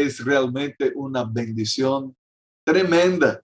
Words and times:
es 0.00 0.24
realmente 0.24 0.92
una 0.94 1.24
bendición 1.24 2.16
tremenda 2.64 3.42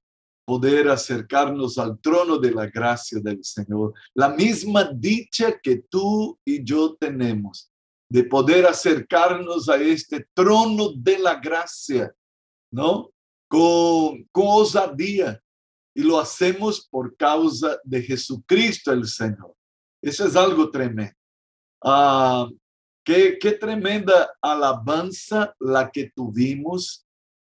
poder 0.48 0.88
acercarnos 0.88 1.76
al 1.76 2.00
trono 2.00 2.38
de 2.38 2.50
la 2.50 2.66
gracia 2.66 3.20
del 3.20 3.44
Señor. 3.44 3.92
La 4.14 4.30
misma 4.30 4.90
dicha 4.94 5.58
que 5.60 5.82
tú 5.90 6.38
y 6.42 6.64
yo 6.64 6.96
tenemos 6.98 7.70
de 8.10 8.24
poder 8.24 8.64
acercarnos 8.66 9.68
a 9.68 9.76
este 9.76 10.26
trono 10.32 10.92
de 10.96 11.18
la 11.18 11.34
gracia, 11.34 12.14
¿no? 12.72 13.10
Con, 13.46 14.24
con 14.32 14.46
osadía. 14.46 15.38
Y 15.94 16.02
lo 16.02 16.18
hacemos 16.18 16.88
por 16.88 17.14
causa 17.16 17.78
de 17.84 18.02
Jesucristo 18.02 18.92
el 18.92 19.06
Señor. 19.06 19.54
Eso 20.00 20.26
es 20.26 20.34
algo 20.36 20.70
tremendo. 20.70 21.12
Ah, 21.82 22.48
qué, 23.08 23.38
qué 23.38 23.52
tremenda 23.52 24.30
alabanza 24.42 25.54
la 25.58 25.90
que 25.90 26.12
tuvimos 26.14 27.06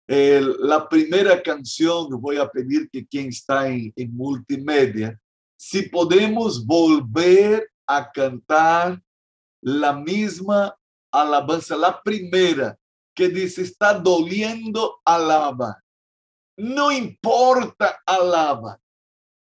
la 0.05 0.87
primera 0.89 1.41
canción, 1.41 2.09
voy 2.19 2.37
a 2.37 2.49
pedir 2.49 2.89
que 2.91 3.07
quien 3.07 3.29
está 3.29 3.69
en, 3.69 3.93
en 3.95 4.13
multimedia, 4.13 5.17
si 5.57 5.83
podemos 5.83 6.65
volver 6.65 7.71
a 7.87 8.11
cantar 8.11 9.01
la 9.61 9.93
misma 9.93 10.77
alabanza, 11.09 11.77
la 11.77 12.03
primera, 12.03 12.77
que 13.15 13.29
dice, 13.29 13.61
está 13.61 13.93
doliendo, 13.93 14.99
alaba. 15.05 15.81
No 16.57 16.91
importa, 16.91 17.97
alaba. 18.05 18.77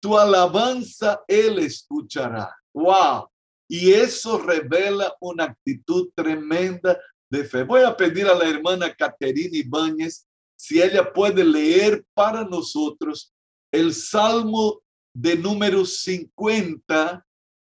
Tu 0.01 0.17
alabanza 0.17 1.20
Él 1.27 1.59
escuchará. 1.59 2.56
¡Wow! 2.73 3.28
Y 3.68 3.92
eso 3.92 4.38
revela 4.38 5.14
una 5.20 5.45
actitud 5.45 6.08
tremenda 6.14 6.98
de 7.30 7.44
fe. 7.44 7.62
Voy 7.62 7.83
a 7.83 7.97
pedir 7.97 8.27
a 8.27 8.34
la 8.34 8.48
hermana 8.48 8.94
Caterina 8.94 9.56
Ibáñez 9.58 10.27
si 10.56 10.80
ella 10.80 11.12
puede 11.12 11.44
leer 11.44 12.05
para 12.14 12.44
nosotros 12.44 13.33
el 13.70 13.94
Salmo 13.94 14.80
de 15.14 15.36
número 15.36 15.84
50, 15.84 17.25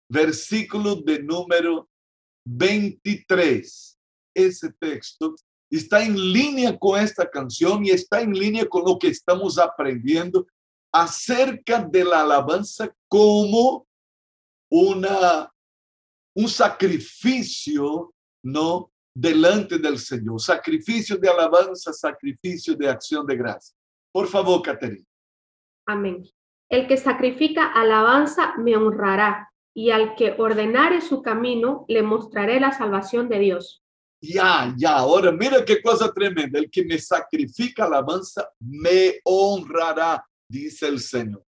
versículo 0.09 0.95
de 0.95 1.23
número 1.23 1.89
23. 2.45 3.97
Ese 4.35 4.73
texto 4.73 5.35
está 5.69 6.03
en 6.03 6.15
línea 6.33 6.77
con 6.77 6.99
esta 6.99 7.30
canción 7.30 7.85
y 7.85 7.91
está 7.91 8.21
en 8.21 8.33
línea 8.33 8.67
con 8.67 8.83
lo 8.83 8.99
que 8.99 9.07
estamos 9.07 9.57
aprendiendo 9.57 10.45
acerca 10.93 11.81
de 11.81 12.03
la 12.03 12.21
alabanza 12.21 12.93
como 13.07 13.87
una 14.69 15.52
un 16.36 16.50
sacrificio, 16.50 18.14
¿no? 18.44 18.91
delante 19.16 19.78
del 19.80 19.97
Señor. 19.97 20.42
Sacrificio 20.42 21.17
de 21.17 21.30
alabanza, 21.30 21.94
sacrificio 21.94 22.75
de 22.75 22.89
acción 22.89 23.25
de 23.25 23.38
gracia. 23.38 23.75
Por 24.11 24.27
favor, 24.27 24.61
Caterina. 24.61 25.05
Amén. 25.88 26.23
El 26.69 26.88
que 26.88 26.97
sacrifica 26.97 27.72
alabanza 27.72 28.55
me 28.58 28.75
honrará, 28.75 29.50
y 29.77 29.92
al 29.92 30.16
que 30.16 30.36
ordenare 30.38 31.02
su 31.02 31.22
camino 31.22 31.86
le 31.88 32.02
mostraré 32.02 32.59
la 32.59 32.72
salvación 32.72 33.27
de 33.30 33.39
Dios. 33.39 33.83
Ya, 34.22 34.73
ya, 34.77 34.97
ahora 34.97 35.31
mira 35.31 35.64
qué 35.66 35.81
cosa 35.81 36.11
tremenda. 36.14 36.59
El 36.59 36.72
que 36.72 36.83
me 36.86 36.97
sacrifica 36.97 37.86
alabanza 37.86 38.49
me 38.59 39.20
honrará, 39.23 40.25
dice 40.49 40.88
el 40.88 40.99
Señor. 40.99 41.44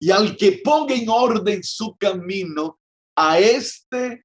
Y 0.00 0.10
al 0.10 0.36
que 0.36 0.60
ponga 0.64 0.94
en 0.94 1.08
orden 1.08 1.62
su 1.62 1.96
camino, 1.96 2.78
a 3.14 3.38
este 3.38 4.24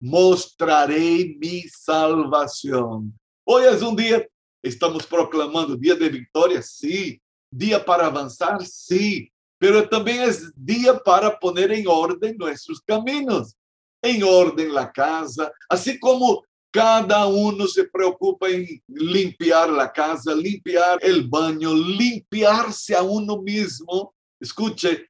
mostraré 0.00 1.36
mi 1.38 1.62
salvación. 1.62 3.12
Hoy 3.44 3.64
es 3.64 3.82
un 3.82 3.96
día, 3.96 4.26
estamos 4.62 5.06
proclamando 5.06 5.76
día 5.76 5.94
de 5.94 6.08
victoria, 6.08 6.62
sí, 6.62 7.20
día 7.50 7.84
para 7.84 8.06
avanzar, 8.06 8.64
sí, 8.64 9.30
pero 9.58 9.88
también 9.88 10.22
es 10.22 10.52
día 10.54 10.96
para 10.98 11.36
poner 11.38 11.72
en 11.72 11.86
orden 11.88 12.36
nuestros 12.38 12.80
caminos, 12.80 13.56
en 14.02 14.22
orden 14.22 14.72
la 14.72 14.92
casa, 14.92 15.50
así 15.68 15.98
como 15.98 16.44
cada 16.70 17.26
uno 17.26 17.66
se 17.66 17.84
preocupa 17.84 18.48
en 18.48 18.66
limpiar 18.86 19.70
la 19.70 19.90
casa, 19.90 20.34
limpiar 20.34 20.98
el 21.00 21.26
baño, 21.26 21.74
limpiarse 21.74 22.94
a 22.94 23.02
uno 23.02 23.38
mismo. 23.38 24.14
Escuche, 24.38 25.08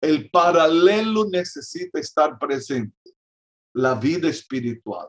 el 0.00 0.30
paralelo 0.30 1.26
necesita 1.30 2.00
estar 2.00 2.38
presente 2.38 3.14
la 3.74 3.94
vida 3.94 4.28
espiritual. 4.28 5.08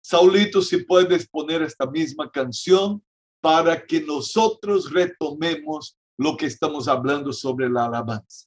Saulito, 0.00 0.60
si 0.60 0.78
puedes 0.78 1.28
poner 1.28 1.62
esta 1.62 1.86
misma 1.86 2.30
canción 2.30 3.02
para 3.40 3.84
que 3.84 4.00
nosotros 4.00 4.90
retomemos 4.92 5.96
lo 6.18 6.36
que 6.36 6.46
estamos 6.46 6.88
hablando 6.88 7.32
sobre 7.32 7.68
la 7.68 7.86
alabanza. 7.86 8.46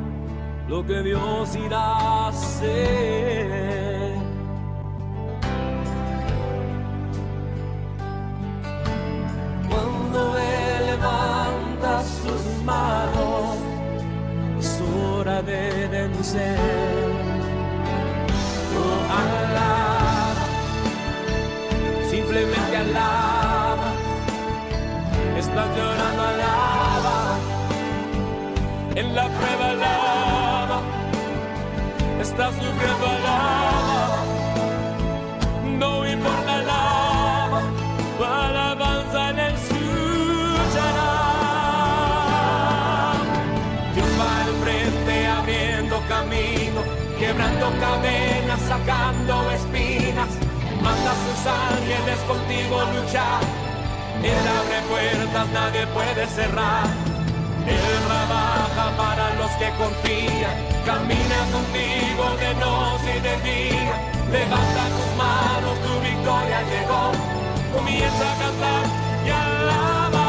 lo 0.71 0.85
que 0.85 1.03
Dios 1.03 1.53
irá 1.57 1.79
a 1.79 2.27
hacer. 2.29 4.13
Cuando 9.69 10.37
Él 10.37 10.85
levanta 10.91 11.91
sus 12.21 12.43
manos, 12.63 13.57
es 14.59 14.81
hora 14.81 15.41
de 15.41 15.87
vencer. 15.89 16.57
Oh, 18.79 19.01
alaba, 19.21 20.45
simplemente 22.09 22.77
alaba, 22.77 23.89
estás 25.37 25.67
llorando, 25.75 26.21
alaba, 26.31 27.17
en 28.95 29.15
la 29.15 29.27
alaba 29.41 29.50
estás 32.31 32.53
sufriendo 32.55 33.05
alaba, 33.07 34.23
no 35.79 36.07
importa 36.07 36.53
alaba, 36.59 37.61
alabanza 38.19 39.29
en 39.31 39.39
el 39.39 39.53
escuchará. 39.53 41.11
Dios 43.93 44.11
va 44.17 44.29
al 44.45 44.53
frente 44.63 45.27
abriendo 45.27 45.95
camino, 46.07 46.79
quebrando 47.19 47.67
cadenas, 47.83 48.61
sacando 48.61 49.51
espinas, 49.51 50.31
manda 50.81 51.11
sus 51.23 51.41
ángeles 51.67 52.19
contigo 52.31 52.75
luchar. 52.95 53.41
Él 54.23 54.43
abre 54.59 54.79
puertas, 54.89 55.47
nadie 55.49 55.85
puede 55.87 56.23
cerrar. 56.27 56.87
Él 57.67 57.97
trabaja 58.07 58.85
para 58.97 59.25
los 59.35 59.51
que 59.59 59.69
confían 59.77 60.70
Camina 60.85 61.39
contigo 61.51 62.25
de 62.39 62.53
noche 62.55 63.17
y 63.17 63.21
de 63.21 63.35
día. 63.49 63.95
Levanta 64.31 64.83
tus 64.95 65.09
manos, 65.17 65.75
tu 65.85 65.93
victoria 66.01 66.59
llegó. 66.71 67.11
Comienza 67.73 68.25
a 68.31 68.35
cantar 68.39 68.83
y 69.25 69.29
alaba 69.29 70.20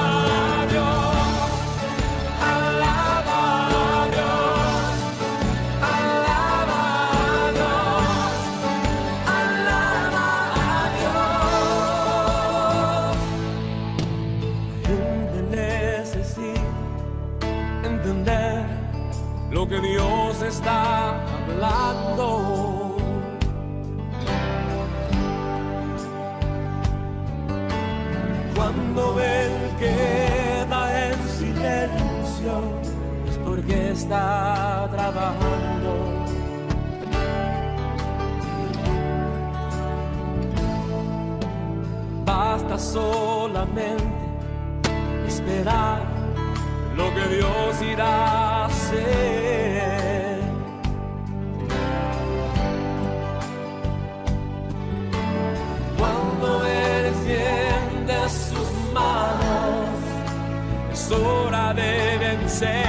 hora 61.12 61.73
de 61.75 62.19
vencer. 62.19 62.81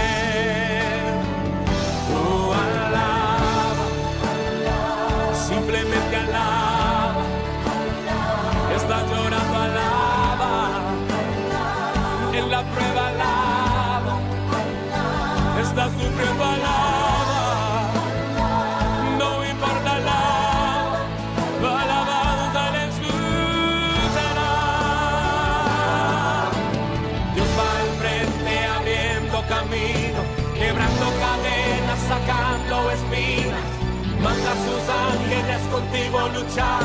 Contigo 36.53 36.65
a 36.65 36.81
luchar. 36.81 36.83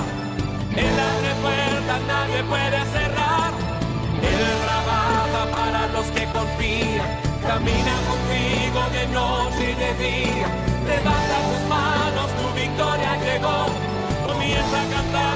Él 0.77 1.01
abre 1.01 1.35
puertas, 1.43 2.01
nadie 2.07 2.43
puede 2.45 2.81
cerrar. 2.93 3.53
Él 4.23 4.43
trabaja 4.65 5.43
para 5.51 5.87
los 5.89 6.07
que 6.07 6.25
confían. 6.27 7.07
Camina 7.47 7.95
contigo 8.09 8.81
de 8.93 9.07
noche 9.09 9.71
y 9.71 9.75
de 9.75 9.95
día. 9.95 10.49
Levanta 10.87 11.37
tus 11.49 11.69
manos, 11.69 12.31
tu 12.39 12.61
victoria 12.61 13.17
llegó. 13.17 13.67
Comienza 14.27 14.81
a 14.81 14.89
cantar 14.95 15.28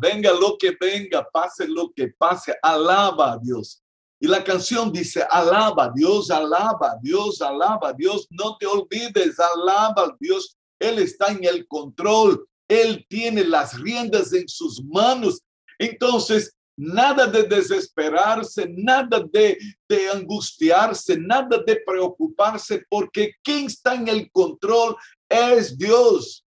Venga 0.00 0.32
lo 0.32 0.56
que 0.58 0.76
venga, 0.78 1.26
pase 1.32 1.66
lo 1.68 1.92
que 1.92 2.08
pase, 2.08 2.54
alaba 2.62 3.32
a 3.32 3.38
Dios. 3.38 3.82
Y 4.20 4.26
la 4.26 4.42
canción 4.42 4.92
dice, 4.92 5.22
alaba 5.30 5.84
a 5.84 5.92
Dios, 5.94 6.30
alaba 6.30 6.92
a 6.92 6.98
Dios, 7.02 7.42
alaba 7.42 7.88
a 7.88 7.92
Dios. 7.92 8.26
No 8.30 8.56
te 8.56 8.66
olvides, 8.66 9.38
alaba 9.38 10.04
a 10.04 10.16
Dios. 10.18 10.56
Él 10.78 10.98
está 10.98 11.28
en 11.28 11.44
el 11.44 11.66
control. 11.66 12.46
Él 12.68 13.04
tiene 13.08 13.44
las 13.44 13.78
riendas 13.78 14.32
en 14.32 14.48
sus 14.48 14.82
manos. 14.84 15.42
Entonces, 15.78 16.54
nada 16.76 17.26
de 17.26 17.42
desesperarse, 17.44 18.66
nada 18.68 19.22
de, 19.30 19.58
de 19.88 20.10
angustiarse, 20.10 21.18
nada 21.18 21.58
de 21.64 21.82
preocuparse, 21.86 22.84
porque 22.88 23.34
quien 23.42 23.66
está 23.66 23.94
en 23.94 24.08
el 24.08 24.30
control 24.30 24.96
es 25.28 25.76
Dios 25.76 26.44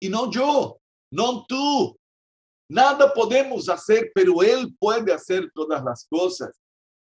y 0.00 0.08
no 0.08 0.30
yo, 0.30 0.80
no 1.12 1.44
tú. 1.46 1.96
Nada 2.70 3.12
podemos 3.12 3.68
hacer, 3.68 4.12
pero 4.14 4.44
Él 4.44 4.72
puede 4.78 5.12
hacer 5.12 5.50
todas 5.52 5.82
las 5.82 6.06
cosas. 6.08 6.56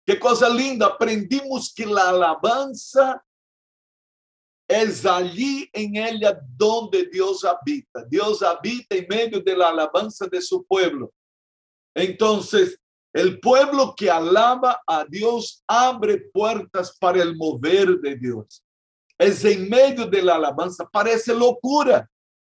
Qué 0.06 0.20
cosa 0.20 0.48
linda, 0.48 0.86
aprendimos 0.86 1.74
que 1.74 1.88
la 1.88 2.10
alabanza 2.10 3.26
es 4.68 5.04
allí 5.08 5.68
en 5.74 5.96
ella 5.96 6.40
donde 6.56 7.08
Dios 7.08 7.44
habita. 7.44 8.06
Dios 8.08 8.44
habita 8.44 8.96
en 8.96 9.08
medio 9.10 9.42
de 9.42 9.58
la 9.58 9.70
alabanza 9.70 10.28
de 10.28 10.40
su 10.40 10.64
pueblo. 10.66 11.12
Entonces, 11.96 12.80
el 13.12 13.40
pueblo 13.40 13.96
que 13.98 14.12
alaba 14.12 14.84
a 14.86 15.04
Dios 15.04 15.64
abre 15.68 16.30
puertas 16.32 16.96
para 17.00 17.24
el 17.24 17.36
mover 17.36 18.00
de 18.02 18.16
Dios. 18.16 18.64
Es 19.18 19.44
en 19.44 19.68
medio 19.68 20.06
de 20.06 20.22
la 20.22 20.36
alabanza, 20.36 20.88
parece 20.88 21.34
locura. 21.34 22.08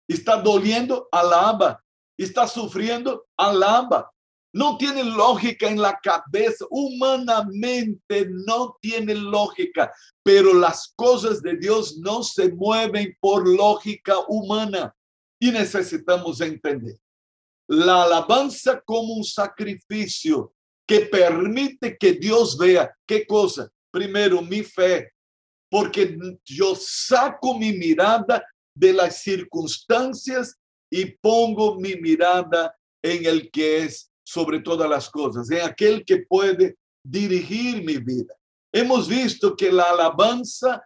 Está 0.07 0.37
doliendo, 0.37 1.09
alaba. 1.11 1.83
Está 2.19 2.49
sufriendo, 2.49 3.27
alaba. 3.37 4.11
No 4.53 4.77
tiene 4.77 5.05
lógica 5.05 5.69
en 5.69 5.81
la 5.81 5.99
cabeza, 6.03 6.65
humanamente 6.71 8.29
no 8.31 8.77
tiene 8.81 9.15
lógica, 9.15 9.93
pero 10.23 10.55
las 10.55 10.93
cosas 10.97 11.43
de 11.43 11.57
Dios 11.57 11.99
no 11.99 12.23
se 12.23 12.51
mueven 12.53 13.17
por 13.21 13.47
lógica 13.47 14.19
humana 14.27 14.95
y 15.39 15.53
necesitamos 15.53 16.41
entender. 16.41 16.99
La 17.69 18.05
alabanza 18.05 18.81
como 18.81 19.15
un 19.15 19.25
sacrificio 19.25 20.55
que 20.87 21.01
permite 21.01 21.97
que 21.99 22.15
Dios 22.15 22.57
vea 22.57 22.91
qué 23.07 23.27
cosa. 23.27 23.71
Primero, 23.91 24.41
mi 24.41 24.63
fe, 24.63 25.13
porque 25.71 26.19
yo 26.45 26.75
saco 26.75 27.59
mi 27.59 27.73
mirada 27.75 28.43
de 28.75 28.95
las 28.95 29.23
circunstancias 29.23 30.57
y 30.91 31.07
pongo 31.07 31.79
mi 31.79 31.97
mirada 31.97 32.75
en 33.03 33.27
el 33.27 33.51
que 33.51 33.85
es 33.85 34.11
sobre 34.25 34.61
todas 34.61 34.89
las 34.89 35.09
cosas, 35.09 35.51
en 35.51 35.63
aquel 35.63 36.05
que 36.05 36.19
puede 36.19 36.77
dirigir 37.03 37.83
mi 37.85 37.99
vida. 37.99 38.35
Hemos 38.73 39.09
visto 39.09 39.57
que 39.57 39.73
la 39.73 39.85
alabanza 39.85 40.83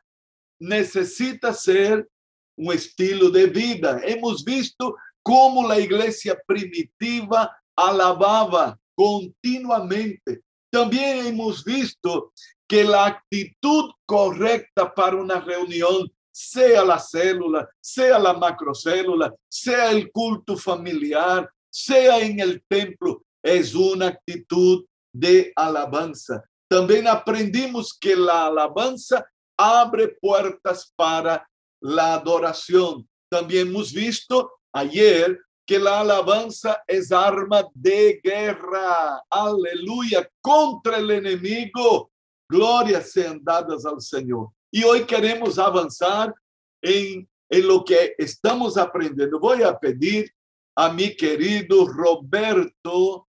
necesita 0.61 1.53
ser 1.53 2.09
un 2.57 2.73
estilo 2.73 3.31
de 3.31 3.47
vida. 3.47 4.01
Hemos 4.05 4.45
visto 4.45 4.95
cómo 5.23 5.67
la 5.67 5.79
iglesia 5.79 6.39
primitiva 6.47 7.51
alababa 7.77 8.79
continuamente. 8.95 10.43
También 10.71 11.27
hemos 11.27 11.65
visto 11.65 12.33
que 12.69 12.85
la 12.85 13.07
actitud 13.07 13.91
correcta 14.07 14.95
para 14.95 15.17
una 15.17 15.41
reunión 15.41 16.11
sea 16.33 16.85
la 16.85 16.99
célula, 16.99 17.69
sea 17.81 18.19
la 18.19 18.33
macrocélula, 18.33 19.35
sea 19.49 19.91
el 19.91 20.11
culto 20.11 20.57
familiar, 20.57 21.49
sea 21.71 22.19
en 22.21 22.41
el 22.41 22.65
templo, 22.67 23.23
es 23.43 23.75
una 23.75 24.09
actitud 24.09 24.85
de 25.13 25.53
alabanza. 25.55 26.43
También 26.69 27.07
aprendimos 27.07 27.97
que 27.99 28.17
la 28.17 28.47
alabanza 28.47 29.27
abre 29.57 30.09
puertas 30.09 30.91
para 30.97 31.47
la 31.81 32.15
adoración. 32.15 33.07
También 33.31 33.69
hemos 33.69 33.93
visto 33.93 34.53
ayer 34.73 35.39
que 35.67 35.79
la 35.79 36.01
alabanza 36.01 36.83
es 36.87 37.13
arma 37.13 37.65
de 37.75 38.21
guerra. 38.23 39.23
Aleluya, 39.29 40.29
contra 40.41 40.99
el 40.99 41.11
enemigo. 41.11 42.11
Glorias 42.49 43.11
sean 43.13 43.43
dadas 43.43 43.85
al 43.85 44.01
Señor. 44.01 44.49
Y 44.73 44.85
hoy 44.85 45.05
queremos 45.05 45.59
avanzar 45.59 46.35
en, 46.81 47.29
en 47.51 47.69
lo 47.69 47.85
que 47.85 48.15
estamos 48.17 48.79
aprendiendo. 48.79 49.39
Voy 49.39 49.63
a 49.63 49.79
pedir 49.79 50.33
a 50.75 50.91
mi 50.91 51.15
querido 51.15 51.87
Roberto, 51.87 53.29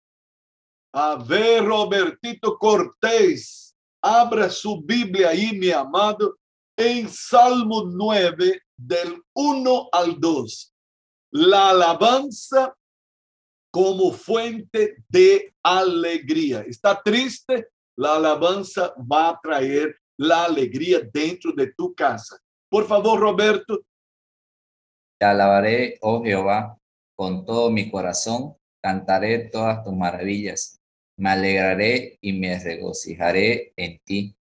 a 0.95 1.16
ver, 1.16 1.62
Robertito 1.62 2.57
Cortés, 2.57 3.76
abra 4.02 4.49
su 4.49 4.81
Biblia 4.81 5.28
ahí, 5.28 5.52
mi 5.59 5.71
amado, 5.71 6.38
en 6.75 7.09
Salmo 7.11 7.85
9, 7.85 8.62
del 8.75 9.23
1 9.35 9.88
al 9.93 10.19
2. 10.19 10.75
La 11.33 11.71
alabanza 11.71 12.75
como 13.71 14.11
fuente 14.11 15.05
de 15.07 15.55
alegría. 15.62 16.61
¿Está 16.62 17.02
triste? 17.02 17.69
La 17.95 18.16
alabanza 18.16 18.95
va 18.99 19.28
a 19.28 19.40
traer 19.43 19.99
la 20.18 20.44
alegría 20.44 21.00
dentro 21.12 21.52
de 21.52 21.73
tu 21.73 21.94
casa. 21.94 22.38
Por 22.68 22.87
favor, 22.87 23.20
Roberto, 23.20 23.82
Te 25.18 25.25
alabaré, 25.25 25.99
oh 26.02 26.23
Jehová, 26.23 26.78
con 27.16 27.46
todo 27.46 27.70
mi 27.70 27.90
corazón, 27.90 28.54
cantaré 28.82 29.49
todas 29.50 29.82
tus 29.82 29.94
maravillas. 29.94 30.78
Me 31.18 31.30
alegraré 31.30 32.18
y 32.20 32.35
me 32.35 32.58
regocijaré 32.62 33.73
en 33.76 33.99
ti. 34.04 34.37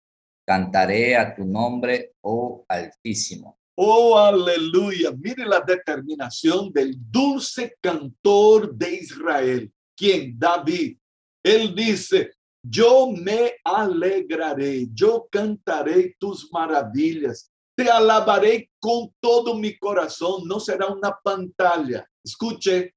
Cantaré 0.46 1.16
a 1.16 1.34
tu 1.34 1.44
nombre, 1.44 2.14
oh 2.22 2.64
Altísimo. 2.68 3.58
Oh, 3.74 4.18
aleluya. 4.18 5.12
Mire 5.12 5.44
la 5.46 5.60
determinación 5.60 6.72
del 6.72 6.94
dulce 7.10 7.76
cantor 7.80 8.74
de 8.74 8.94
Israel. 8.94 9.72
¿Quién? 9.96 10.38
David. 10.38 10.96
Él 11.42 11.74
dice, 11.74 12.32
yo 12.62 13.10
me 13.10 13.54
alegraré, 13.64 14.88
yo 14.92 15.26
cantaré 15.30 16.16
tus 16.18 16.50
maravillas. 16.52 17.50
Te 17.76 17.90
alabaré 17.90 18.70
con 18.78 19.12
todo 19.20 19.54
mi 19.54 19.76
corazón. 19.76 20.46
No 20.46 20.60
será 20.60 20.86
una 20.86 21.18
pantalla. 21.22 22.08
Escuche, 22.24 22.94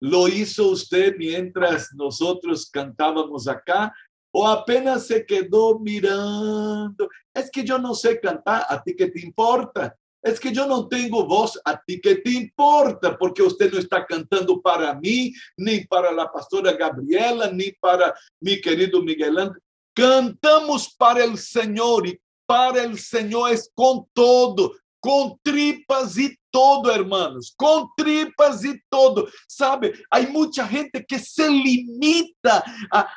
lo 0.00 0.28
hizo 0.28 0.68
usted 0.68 1.14
mientras 1.16 1.88
nosotros 1.94 2.68
cantábamos 2.70 3.48
acá 3.48 3.92
o 4.32 4.46
apenas 4.46 5.06
se 5.06 5.24
quedó 5.24 5.78
mirando. 5.78 7.08
Es 7.32 7.50
que 7.50 7.64
yo 7.64 7.78
no 7.78 7.94
sé 7.94 8.20
cantar, 8.20 8.66
a 8.68 8.82
ti 8.82 8.94
qué 8.94 9.06
te 9.08 9.20
importa. 9.20 9.96
Es 10.22 10.40
que 10.40 10.52
yo 10.52 10.66
no 10.66 10.88
tengo 10.88 11.26
voz, 11.26 11.60
a 11.64 11.80
ti 11.80 12.00
qué 12.00 12.16
te 12.16 12.30
importa, 12.30 13.16
porque 13.16 13.42
usted 13.42 13.72
no 13.72 13.78
está 13.78 14.04
cantando 14.04 14.60
para 14.60 14.94
mí, 14.94 15.32
ni 15.56 15.84
para 15.84 16.10
la 16.10 16.30
pastora 16.30 16.72
Gabriela, 16.72 17.50
ni 17.50 17.72
para 17.72 18.14
mi 18.40 18.60
querido 18.60 19.02
Miguel 19.02 19.38
Ángel. 19.38 19.62
Cantamos 19.94 20.94
para 20.96 21.24
el 21.24 21.38
Señor 21.38 22.06
y 22.06 22.20
para 22.46 22.82
el 22.82 22.98
Señor 22.98 23.52
es 23.52 23.70
con 23.74 24.06
todo, 24.12 24.74
com 25.00 25.38
tripas 25.42 26.16
e 26.16 26.36
todo, 26.50 26.90
hermanos, 26.90 27.54
com 27.56 27.88
tripas 27.96 28.64
e 28.64 28.82
todo. 28.90 29.30
Sabe, 29.48 29.94
há 30.10 30.20
muita 30.22 30.66
gente 30.66 31.04
que 31.04 31.18
se 31.18 31.48
limita 31.48 32.64
a, 32.92 33.08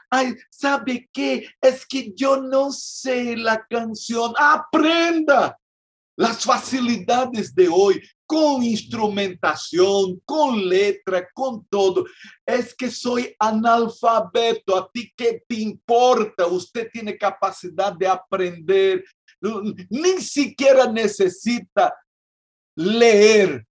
sabe 0.51 1.09
que 1.11 1.49
es 1.63 1.83
que 1.85 2.13
eu 2.19 2.43
não 2.43 2.71
sei 2.71 3.35
la 3.35 3.57
canção. 3.57 4.33
Aprenda 4.37 5.57
las 6.19 6.43
facilidades 6.43 7.55
de 7.55 7.69
hoje 7.69 8.01
com 8.27 8.61
instrumentação, 8.61 10.19
com 10.25 10.51
letra, 10.51 11.25
com 11.33 11.63
todo. 11.69 12.05
Es 12.45 12.73
que 12.73 12.91
soy 12.91 13.33
analfabeto, 13.39 14.75
a 14.75 14.87
ti 14.89 15.13
que 15.15 15.41
te 15.47 15.61
importa? 15.61 16.45
Usted 16.45 16.89
tiene 16.91 17.17
capacidade 17.17 17.97
de 17.97 18.05
aprender, 18.05 19.01
nem 19.89 20.19
siquiera 20.19 20.91
necesita 20.91 21.95
leer, 22.77 23.65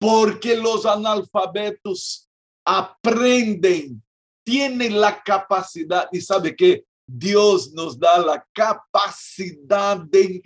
porque 0.00 0.56
los 0.56 0.84
analfabetos 0.84 2.28
aprenden, 2.64 4.02
tienen 4.44 5.00
la 5.00 5.22
capacidad 5.22 6.08
y 6.12 6.20
sabe 6.20 6.56
que 6.56 6.84
Dios 7.06 7.72
nos 7.72 7.98
da 7.98 8.18
la 8.18 8.46
capacidad 8.52 9.98
de, 9.98 10.42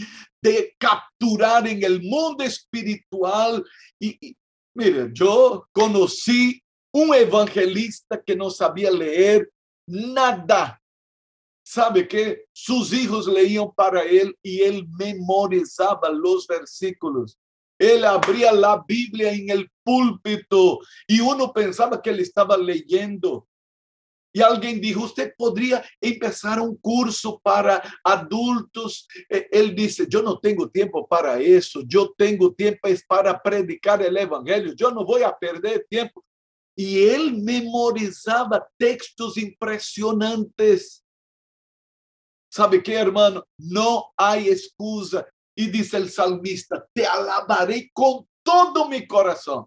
capturar 0.78 1.66
en 1.66 1.82
el 1.82 2.02
mundo 2.02 2.44
espiritual. 2.44 3.64
Y, 3.98 4.28
y 4.28 4.36
mire, 4.74 5.10
yo 5.12 5.66
conocí 5.72 6.62
un 6.92 7.14
evangelista 7.14 8.22
que 8.22 8.36
no 8.36 8.50
sabía 8.50 8.90
leer 8.90 9.50
nada. 9.86 10.80
¿Sabe 11.64 12.08
que 12.08 12.46
Sus 12.52 12.92
hijos 12.92 13.26
leían 13.26 13.70
para 13.74 14.02
él 14.02 14.36
y 14.42 14.62
él 14.62 14.86
memorizaba 14.98 16.10
los 16.10 16.46
versículos. 16.46 17.38
Él 17.78 18.04
abría 18.04 18.52
la 18.52 18.84
Biblia 18.86 19.32
en 19.32 19.48
el 19.50 19.70
púlpito 19.82 20.80
y 21.06 21.20
uno 21.20 21.52
pensaba 21.52 22.02
que 22.02 22.10
él 22.10 22.20
estaba 22.20 22.56
leyendo. 22.56 23.48
Y 24.32 24.40
alguien 24.42 24.80
dijo, 24.80 25.04
usted 25.04 25.34
podría 25.36 25.84
empezar 26.00 26.60
un 26.60 26.76
curso 26.76 27.40
para 27.40 27.82
adultos. 28.04 29.08
Eh, 29.28 29.48
Él 29.50 29.74
dice, 29.74 30.06
yo 30.08 30.22
no 30.22 30.38
tengo 30.38 30.68
tiempo 30.68 31.06
para 31.06 31.40
eso. 31.40 31.82
Yo 31.86 32.12
tengo 32.16 32.52
tiempo 32.52 32.86
es 32.88 33.04
para 33.04 33.40
predicar 33.42 34.00
el 34.02 34.16
evangelio. 34.16 34.72
Yo 34.74 34.90
no 34.92 35.04
voy 35.04 35.22
a 35.22 35.36
perder 35.36 35.86
tiempo. 35.88 36.24
Y 36.76 37.08
él 37.08 37.42
memorizaba 37.42 38.66
textos 38.78 39.36
impresionantes. 39.36 41.04
¿Sabe 42.50 42.82
qué, 42.82 42.94
hermano? 42.94 43.44
No 43.58 44.12
hay 44.16 44.48
excusa. 44.48 45.26
Y 45.54 45.66
dice 45.66 45.98
el 45.98 46.10
salmista, 46.10 46.86
te 46.94 47.06
alabaré 47.06 47.90
con 47.92 48.26
todo 48.42 48.88
mi 48.88 49.06
corazón. 49.06 49.66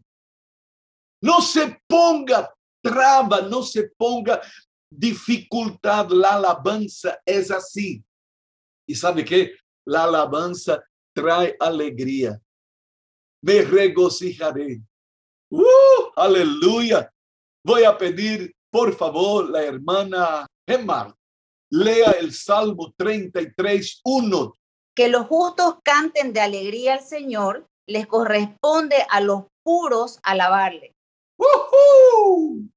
No 1.22 1.40
se 1.42 1.80
ponga 1.88 2.52
traba, 2.84 3.42
no 3.42 3.64
se 3.64 3.90
ponga 3.98 4.42
dificultad. 4.90 6.10
La 6.10 6.36
alabanza 6.36 7.20
es 7.26 7.50
así. 7.50 8.04
Y 8.86 8.96
sabe 8.96 9.24
qué? 9.24 9.54
La 9.86 10.04
alabanza 10.04 10.84
trae 11.14 11.56
alegría. 11.60 12.40
Me 13.42 13.62
regocijaré. 13.62 14.82
¡Uh! 15.50 15.64
Aleluya. 16.16 17.12
Voy 17.66 17.84
a 17.84 17.98
pedir, 17.98 18.54
por 18.70 18.96
favor, 18.96 19.50
la 19.50 19.64
hermana 19.64 20.46
Gemar, 20.68 21.14
lea 21.70 22.12
el 22.12 22.34
Salmo 22.34 22.94
33, 22.98 24.02
1. 24.04 24.58
Que 24.96 25.08
los 25.08 25.28
justos 25.28 25.76
canten 25.84 26.34
de 26.34 26.42
alegría 26.42 26.96
al 26.96 27.04
Señor, 27.04 27.68
les 27.88 28.08
corresponde 28.08 29.06
a 29.10 29.22
los 29.22 29.46
puros 29.64 30.20
alabarle. 30.24 30.94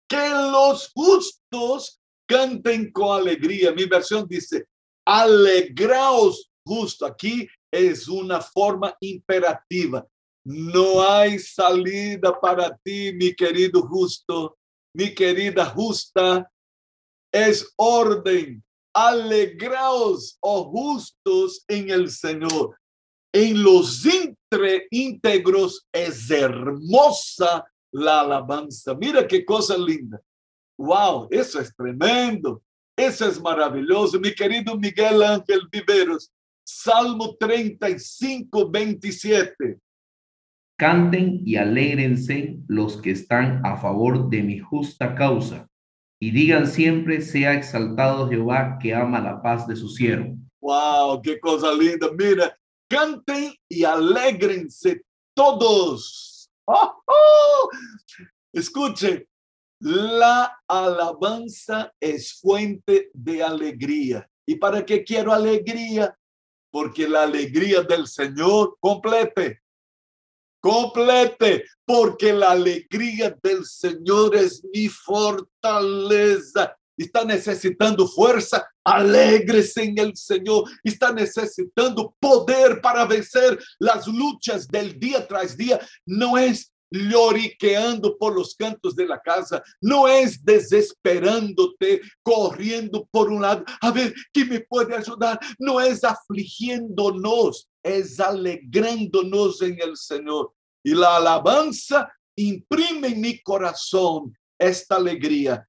Que 0.08 0.28
los 0.30 0.92
justos 0.94 2.00
canten 2.26 2.92
con 2.92 3.20
alegría. 3.20 3.72
Mi 3.72 3.84
versión 3.86 4.26
dice, 4.28 4.66
alegraos 5.04 6.50
justo. 6.64 7.06
Aquí 7.06 7.48
es 7.70 8.08
una 8.08 8.40
forma 8.40 8.96
imperativa. 9.00 10.06
No 10.44 11.02
hay 11.02 11.38
salida 11.38 12.38
para 12.40 12.76
ti, 12.84 13.12
mi 13.12 13.34
querido 13.34 13.82
justo, 13.82 14.56
mi 14.94 15.14
querida 15.14 15.66
justa. 15.66 16.50
Es 17.32 17.72
orden. 17.76 18.62
Alegraos, 18.94 20.38
oh 20.40 20.70
justos, 20.70 21.64
en 21.68 21.90
el 21.90 22.10
Señor. 22.10 22.78
En 23.32 23.62
los 23.62 24.02
íntegros 24.90 25.86
es 25.92 26.30
hermosa 26.30 27.64
la 27.96 28.20
alabanza. 28.20 28.94
Mira 28.94 29.26
qué 29.26 29.44
cosa 29.44 29.76
linda. 29.76 30.20
Wow, 30.78 31.28
eso 31.30 31.60
es 31.60 31.74
tremendo. 31.74 32.62
Eso 32.96 33.26
es 33.26 33.40
maravilloso. 33.40 34.20
Mi 34.20 34.34
querido 34.34 34.76
Miguel 34.76 35.22
Ángel 35.22 35.60
Viveros, 35.70 36.30
Salmo 36.64 37.36
35, 37.36 38.70
27. 38.70 39.78
Canten 40.78 41.40
y 41.44 41.56
alégrense 41.56 42.58
los 42.68 42.98
que 42.98 43.12
están 43.12 43.64
a 43.64 43.78
favor 43.78 44.28
de 44.28 44.42
mi 44.42 44.58
justa 44.58 45.14
causa, 45.14 45.66
y 46.20 46.30
digan 46.30 46.66
siempre, 46.66 47.22
sea 47.22 47.54
exaltado 47.54 48.28
Jehová 48.28 48.78
que 48.80 48.94
ama 48.94 49.20
la 49.20 49.40
paz 49.40 49.66
de 49.66 49.76
su 49.76 49.88
siervo. 49.88 50.36
Wow, 50.60 51.22
qué 51.22 51.40
cosa 51.40 51.72
linda. 51.72 52.08
Mira, 52.18 52.58
canten 52.88 53.54
y 53.70 53.84
alégrense 53.84 55.02
todos. 55.34 56.35
¡Oh! 56.66 57.70
Escuche, 58.52 59.28
la 59.80 60.62
alabanza 60.66 61.92
es 62.00 62.40
fuente 62.40 63.10
de 63.12 63.42
alegría. 63.42 64.28
¿Y 64.46 64.56
para 64.56 64.84
qué 64.84 65.04
quiero 65.04 65.32
alegría? 65.32 66.16
Porque 66.70 67.08
la 67.08 67.24
alegría 67.24 67.82
del 67.82 68.06
Señor 68.06 68.76
complete. 68.80 69.62
complete, 70.60 71.64
porque 71.84 72.32
la 72.32 72.50
alegría 72.50 73.36
del 73.40 73.64
Señor 73.64 74.34
es 74.34 74.64
mi 74.72 74.88
fortaleza. 74.88 76.76
Está 76.96 77.24
necesitando 77.24 78.06
fuerza, 78.08 78.66
alegres 78.84 79.76
en 79.76 79.98
el 79.98 80.16
Señor. 80.16 80.64
Está 80.82 81.12
necesitando 81.12 82.14
poder 82.18 82.80
para 82.80 83.04
vencer 83.04 83.58
las 83.78 84.06
luchas 84.06 84.66
del 84.68 84.98
día 84.98 85.26
tras 85.26 85.56
día. 85.56 85.80
No 86.06 86.38
es 86.38 86.72
lloriqueando 86.90 88.16
por 88.16 88.34
los 88.34 88.54
cantos 88.54 88.94
de 88.94 89.06
la 89.06 89.20
casa, 89.20 89.62
no 89.80 90.06
es 90.08 90.44
desesperándote, 90.44 92.00
corriendo 92.22 93.06
por 93.10 93.30
un 93.30 93.42
lado, 93.42 93.64
a 93.80 93.90
ver, 93.90 94.14
¿quién 94.32 94.48
me 94.48 94.60
puede 94.60 94.94
ayudar? 94.94 95.38
No 95.58 95.80
es 95.80 96.04
afligiéndonos, 96.04 97.68
es 97.82 98.20
alegrándonos 98.20 99.62
en 99.62 99.80
el 99.80 99.96
Señor. 99.96 100.52
Y 100.84 100.94
la 100.94 101.16
alabanza 101.16 102.12
imprime 102.36 103.08
en 103.08 103.20
mi 103.20 103.42
corazón 103.42 104.36
esta 104.58 104.96
alegría. 104.96 105.66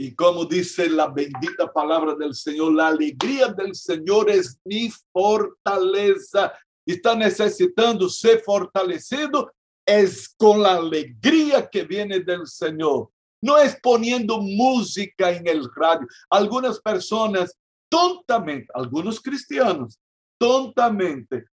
Y 0.00 0.14
como 0.14 0.46
dice 0.46 0.88
la 0.88 1.08
bendita 1.08 1.70
palabra 1.70 2.14
del 2.14 2.34
Señor, 2.34 2.72
la 2.72 2.88
alegría 2.88 3.48
del 3.48 3.74
Señor 3.74 4.30
es 4.30 4.58
mi 4.64 4.90
fortaleza. 5.12 6.54
Está 6.86 7.14
necesitando 7.14 8.08
ser 8.08 8.40
fortalecido 8.42 9.52
es 9.84 10.26
con 10.38 10.62
la 10.62 10.76
alegría 10.76 11.68
que 11.68 11.84
viene 11.84 12.20
del 12.20 12.46
Señor. 12.46 13.10
No 13.42 13.58
es 13.58 13.78
poniendo 13.82 14.40
música 14.40 15.32
en 15.32 15.46
el 15.46 15.68
radio. 15.76 16.06
Algunas 16.30 16.80
personas 16.80 17.54
tontamente, 17.90 18.68
algunos 18.72 19.20
cristianos 19.20 19.98
tontamente 20.38 21.44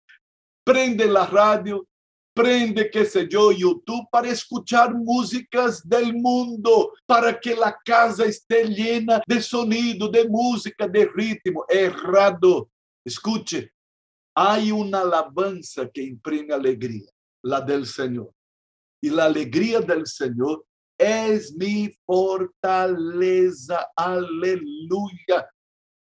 prenden 0.63 1.11
la 1.11 1.25
radio, 1.25 1.85
prende, 2.37 2.91
qué 2.91 3.03
sé 3.03 3.27
yo, 3.27 3.51
YouTube 3.51 4.07
para 4.11 4.29
escuchar 4.29 4.93
músicas 4.93 5.81
del 5.87 6.13
mundo, 6.13 6.93
para 7.07 7.39
que 7.39 7.55
la 7.55 7.75
casa 7.83 8.25
esté 8.25 8.65
llena 8.65 9.21
de 9.25 9.41
sonido, 9.41 10.07
de 10.07 10.27
música, 10.29 10.87
de 10.87 11.09
ritmo. 11.15 11.65
Errado. 11.67 12.69
Escuche, 13.03 13.71
hay 14.35 14.71
una 14.71 15.01
alabanza 15.01 15.89
que 15.91 16.03
imprime 16.03 16.53
alegría 16.53 17.09
la 17.41 17.61
del 17.61 17.87
Señor. 17.87 18.31
Y 19.01 19.09
la 19.09 19.25
alegría 19.25 19.79
del 19.79 20.05
Señor 20.05 20.63
es 20.97 21.53
mi 21.55 21.91
fortaleza. 22.05 23.87
Aleluya. 23.95 25.49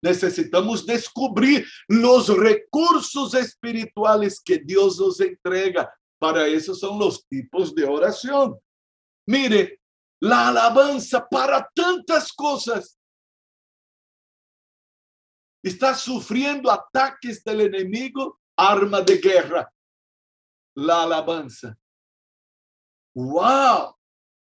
Necesitamos 0.02 0.85
descubrir 0.85 1.66
los 1.88 2.28
recursos 2.28 3.35
espirituales 3.35 4.40
que 4.45 4.59
Dios 4.59 4.99
nos 4.99 5.21
entrega. 5.21 5.90
Para 6.18 6.46
eso 6.46 6.75
son 6.75 6.99
los 6.99 7.26
tipos 7.26 7.75
de 7.75 7.85
oración. 7.85 8.58
Mire, 9.26 9.80
la 10.20 10.49
alabanza 10.49 11.26
para 11.28 11.68
tantas 11.75 12.32
cosas. 12.32 12.99
Está 15.62 15.94
sufriendo 15.94 16.70
ataques 16.70 17.42
del 17.42 17.62
enemigo, 17.62 18.40
arma 18.56 19.00
de 19.00 19.18
guerra 19.18 19.73
la 20.76 21.02
alabanza. 21.02 21.76
¡Wow! 23.14 23.96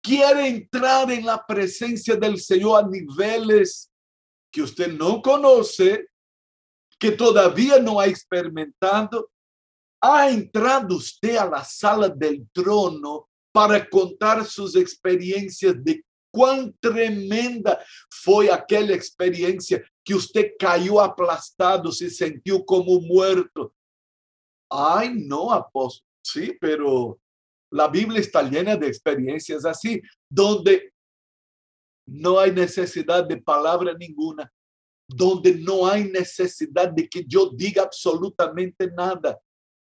Quiere 0.01 0.47
entrar 0.47 1.11
en 1.11 1.25
la 1.25 1.45
presencia 1.45 2.15
del 2.15 2.39
Señor 2.39 2.83
a 2.83 2.87
niveles 2.87 3.91
que 4.51 4.63
usted 4.63 4.91
no 4.93 5.21
conoce, 5.21 6.07
que 6.97 7.11
todavía 7.11 7.79
no 7.79 7.99
ha 7.99 8.07
experimentado. 8.07 9.29
¿Ha 10.01 10.29
entrado 10.29 10.95
usted 10.95 11.37
a 11.37 11.45
la 11.45 11.63
sala 11.63 12.09
del 12.09 12.47
trono 12.51 13.27
para 13.51 13.87
contar 13.89 14.45
sus 14.45 14.75
experiencias 14.75 15.75
de 15.83 16.03
cuán 16.31 16.75
tremenda 16.79 17.83
fue 18.09 18.51
aquella 18.51 18.93
experiencia 18.93 19.83
que 20.03 20.13
usted 20.13 20.51
cayó 20.59 21.01
aplastado, 21.01 21.91
se 21.91 22.09
sintió 22.09 22.63
como 22.63 22.99
muerto? 23.01 23.73
Ay, 24.69 25.13
no, 25.15 25.51
apóstol. 25.51 26.05
Sí, 26.23 26.55
pero 26.59 27.19
la 27.71 27.87
Biblia 27.87 28.19
está 28.19 28.43
llena 28.43 28.75
de 28.75 28.87
experiencias 28.87 29.65
así, 29.65 30.01
donde 30.29 30.93
no 32.07 32.39
hay 32.39 32.51
necesidad 32.51 33.25
de 33.25 33.37
palabra 33.37 33.93
ninguna, 33.93 34.51
donde 35.07 35.55
no 35.55 35.87
hay 35.87 36.05
necesidad 36.09 36.89
de 36.89 37.07
que 37.07 37.23
yo 37.25 37.49
diga 37.49 37.83
absolutamente 37.83 38.89
nada. 38.91 39.37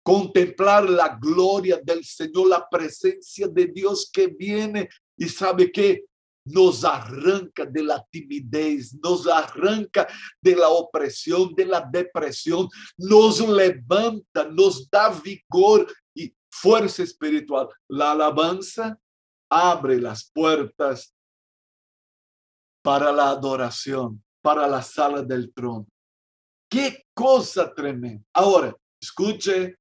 Contemplar 0.03 0.89
la 0.89 1.17
gloria 1.21 1.79
del 1.83 2.03
Señor, 2.03 2.47
la 2.47 2.67
presencia 2.67 3.47
de 3.47 3.67
Dios 3.67 4.09
que 4.11 4.27
viene 4.27 4.89
y 5.17 5.29
sabe 5.29 5.71
que 5.71 6.05
nos 6.45 6.83
arranca 6.83 7.65
de 7.65 7.83
la 7.83 8.03
timidez, 8.09 8.93
nos 8.95 9.27
arranca 9.27 10.07
de 10.41 10.55
la 10.55 10.69
opresión, 10.69 11.53
de 11.53 11.65
la 11.65 11.81
depresión, 11.81 12.67
nos 12.97 13.39
levanta, 13.47 14.45
nos 14.49 14.89
da 14.89 15.09
vigor 15.09 15.87
y 16.15 16.33
fuerza 16.49 17.03
espiritual. 17.03 17.69
La 17.87 18.11
alabanza 18.11 18.99
abre 19.49 19.99
las 19.99 20.29
puertas 20.33 21.13
para 22.83 23.11
la 23.11 23.29
adoración, 23.29 24.23
para 24.41 24.67
la 24.67 24.81
sala 24.81 25.21
del 25.21 25.53
trono. 25.53 25.87
Qué 26.69 27.05
cosa 27.13 27.71
tremenda. 27.73 28.25
Ahora, 28.33 28.75
escuche, 28.99 29.77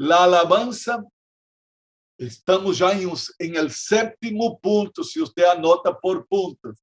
la 0.00 0.24
alabanza 0.24 1.04
Estamos 2.18 2.80
em, 2.82 3.10
em 3.40 3.56
el 3.56 3.70
séptimo 3.70 4.58
ponto, 4.60 5.02
se 5.02 5.20
você 5.20 5.42
anota 5.42 5.90
por 5.90 6.26
pontos. 6.26 6.78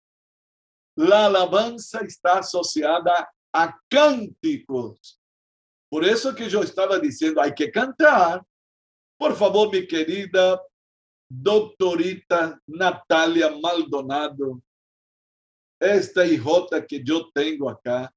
La 0.98 1.26
alabanza 1.26 2.04
está 2.04 2.40
associada 2.40 3.30
a 3.54 3.80
cânticos. 3.88 5.20
Por 5.92 6.04
isso 6.04 6.34
que 6.34 6.44
eu 6.44 6.64
estava 6.64 7.00
dizendo, 7.00 7.40
hay 7.40 7.54
que 7.54 7.70
cantar. 7.70 8.44
Por 9.20 9.36
favor, 9.36 9.70
minha 9.70 9.86
querida 9.86 10.60
doutorita 11.30 12.60
Natália 12.68 13.52
Maldonado, 13.60 14.60
esta 15.80 16.26
hijota 16.26 16.82
que 16.82 17.04
eu 17.08 17.32
tenho 17.32 17.70
acá, 17.70 18.12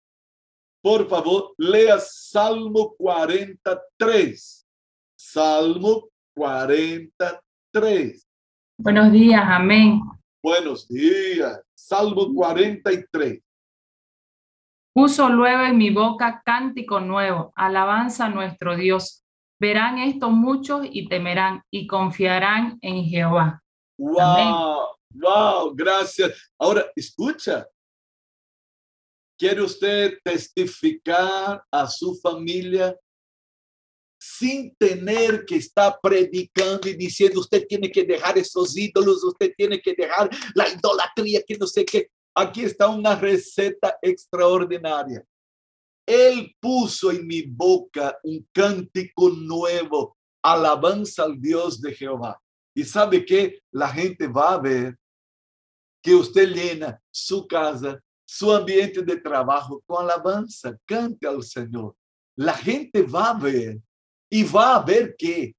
por 0.83 1.07
favor, 1.07 1.55
leia 1.59 1.99
Salmo 1.99 2.95
43. 2.97 4.70
Salmo 5.33 6.09
43. 6.35 8.27
Buenos 8.77 9.13
días, 9.13 9.41
amén. 9.47 10.01
Buenos 10.43 10.89
días. 10.89 11.63
Salmo 11.73 12.35
43. 12.35 13.41
Puso 14.93 15.29
luego 15.29 15.63
en 15.63 15.79
mi 15.79 15.91
boca 15.91 16.43
cántico 16.45 16.99
nuevo, 16.99 17.53
alabanza 17.55 18.25
a 18.25 18.29
nuestro 18.29 18.75
Dios. 18.75 19.23
Verán 19.61 19.99
esto 19.99 20.31
muchos 20.31 20.85
y 20.91 21.09
temerán 21.09 21.63
y 21.71 21.87
confiarán 21.87 22.81
en 22.83 23.05
Jehová. 23.05 23.63
Wow, 23.99 24.97
wow, 25.11 25.73
gracias. 25.77 26.53
Ahora, 26.59 26.87
escucha. 26.97 27.69
¿Quiere 29.39 29.63
usted 29.63 30.19
testificar 30.25 31.63
a 31.71 31.87
su 31.87 32.17
familia 32.17 32.97
sin 34.21 34.75
tener 34.77 35.47
que 35.47 35.57
estar 35.57 35.99
predicando 36.03 36.87
y 36.89 36.95
diciendo, 36.95 37.41
usted 37.41 37.67
tiene 37.67 37.91
que 37.91 38.05
dejar 38.05 38.37
esos 38.37 38.77
ídolos, 38.77 39.25
usted 39.25 39.55
tiene 39.57 39.81
que 39.81 39.95
dejar 39.95 40.29
la 40.55 40.69
idolatría, 40.69 41.43
que 41.43 41.57
no 41.57 41.67
sé 41.67 41.87
qué. 41.87 42.11
Aquí 42.35 42.65
está 42.65 42.89
una 42.89 43.17
receta 43.17 43.97
extraordinaria. 44.03 45.25
Él 46.07 46.55
puso 46.61 47.11
en 47.11 47.27
mi 47.27 47.43
boca 47.43 48.19
un 48.23 48.47
cántico 48.53 49.31
nuevo, 49.31 50.19
alabanza 50.43 51.23
al 51.23 51.41
Dios 51.41 51.81
de 51.81 51.95
Jehová. 51.95 52.39
Y 52.75 52.85
sabe 52.85 53.25
que 53.25 53.63
la 53.73 53.89
gente 53.89 54.27
va 54.27 54.53
a 54.53 54.59
ver 54.59 54.99
que 56.03 56.15
usted 56.15 56.49
llena 56.49 57.01
su 57.11 57.47
casa, 57.47 57.99
su 58.27 58.53
ambiente 58.53 59.03
de 59.03 59.17
trabajo 59.17 59.83
con 59.87 60.05
alabanza, 60.05 60.77
cante 60.85 61.27
al 61.27 61.43
Señor. 61.43 61.97
La 62.37 62.55
gente 62.55 63.03
va 63.03 63.31
a 63.31 63.39
ver 63.39 63.81
y 64.31 64.45
va 64.45 64.77
a 64.77 64.83
ver 64.85 65.15
que 65.19 65.55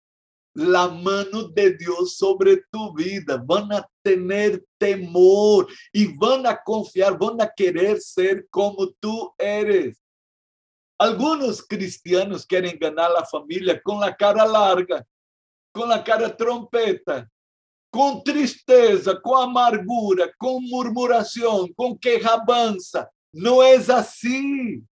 la 0.53 0.87
mano 0.87 1.43
de 1.49 1.77
Dios 1.77 2.17
sobre 2.17 2.57
tu 2.71 2.93
vida, 2.93 3.41
van 3.43 3.71
a 3.71 3.87
tener 4.03 4.63
temor 4.77 5.67
y 5.93 6.07
van 6.17 6.45
a 6.45 6.61
confiar, 6.61 7.17
van 7.17 7.41
a 7.41 7.49
querer 7.49 7.99
ser 7.99 8.47
como 8.49 8.89
tú 8.99 9.33
eres. 9.37 10.01
Algunos 10.97 11.65
cristianos 11.65 12.45
quieren 12.45 12.77
ganar 12.77 13.11
la 13.11 13.25
familia 13.25 13.81
con 13.81 13.99
la 13.99 14.15
cara 14.15 14.45
larga, 14.45 15.05
con 15.71 15.89
la 15.89 16.03
cara 16.03 16.35
trompeta, 16.35 17.29
con 17.89 18.23
tristeza, 18.23 19.19
con 19.19 19.49
amargura, 19.49 20.31
con 20.37 20.63
murmuración, 20.63 21.73
con 21.73 21.97
quejabanza. 21.97 23.09
No 23.33 23.63
es 23.63 23.89
así. 23.89 24.83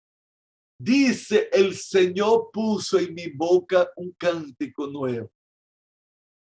Dice 0.81 1.49
el 1.51 1.75
Señor 1.75 2.51
puso 2.53 2.97
en 2.97 3.13
mi 3.13 3.27
boca 3.27 3.91
un 3.97 4.13
cántico 4.17 4.87
nuevo. 4.87 5.29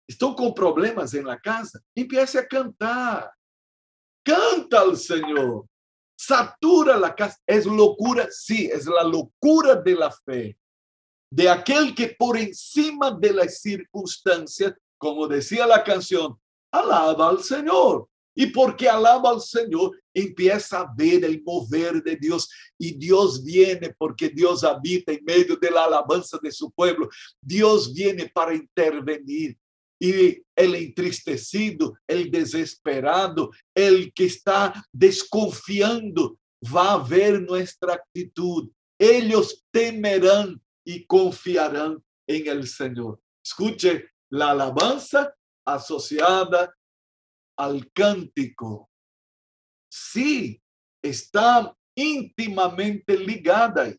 Estou 0.09 0.35
com 0.35 0.53
problemas 0.53 1.13
em 1.15 1.23
la 1.23 1.39
casa. 1.39 1.83
Empiece 1.95 2.39
a 2.39 2.47
cantar. 2.47 3.31
Canta 4.25 4.81
al 4.81 4.97
Senhor. 4.97 5.67
Satura 6.17 6.97
la 6.97 7.15
casa. 7.15 7.39
Es 7.47 7.67
locura, 7.67 8.29
sí, 8.31 8.67
es 8.67 8.87
la 8.87 9.03
locura 9.03 9.75
de 9.77 9.95
la 9.95 10.11
fe. 10.11 10.57
De 11.31 11.49
aquel 11.49 11.95
que 11.95 12.09
por 12.09 12.37
encima 12.39 13.11
de 13.11 13.33
las 13.33 13.61
circunstancias, 13.61 14.75
como 14.99 15.27
decía 15.27 15.67
la 15.67 15.83
canción, 15.83 16.39
alaba 16.71 17.29
al 17.29 17.43
Señor. 17.43 18.09
Y 18.35 18.47
porque 18.47 18.89
alaba 18.89 19.31
al 19.31 19.41
Señor, 19.41 20.01
empieza 20.15 20.81
a 20.81 20.95
ver 20.97 21.25
el 21.25 21.43
mover 21.43 22.03
de 22.03 22.17
Dios. 22.17 22.49
Y 22.79 22.97
Dios 22.97 23.43
viene 23.45 23.95
porque 23.99 24.29
Dios 24.29 24.65
habita 24.65 25.13
en 25.13 25.25
medio 25.25 25.57
de 25.57 25.71
la 25.71 25.85
alabanza 25.85 26.39
de 26.43 26.53
su 26.53 26.71
pueblo. 26.71 27.09
Dios 27.41 27.93
viene 27.93 28.31
para 28.33 28.55
intervenir. 28.55 29.59
Y 30.01 30.43
el 30.57 30.75
entristecido, 30.75 31.95
el 32.07 32.31
desesperado, 32.31 33.51
el 33.75 34.13
que 34.13 34.27
está 34.27 34.73
desconfiando, 34.93 36.39
va 36.65 36.95
a 36.95 36.99
ver 36.99 37.43
nuestra 37.43 37.95
actitud. 37.95 38.71
Ellos 38.99 39.65
temerán 39.71 40.61
y 40.85 41.05
confiarán 41.07 42.03
en 42.27 42.49
el 42.49 42.67
Señor. 42.67 43.21
Escuche 43.45 44.11
la 44.31 44.51
alabanza 44.51 45.35
asociada 45.65 46.75
al 47.57 47.91
cántico. 47.93 48.91
Sí, 49.97 50.61
está 51.01 51.73
íntimamente 51.95 53.17
ligada. 53.17 53.95